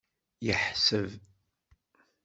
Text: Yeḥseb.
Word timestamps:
Yeḥseb. 0.45 1.09